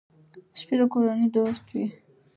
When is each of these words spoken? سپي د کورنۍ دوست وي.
سپي 0.59 0.75
د 0.79 0.81
کورنۍ 0.93 1.27
دوست 1.35 1.65
وي. 1.73 1.85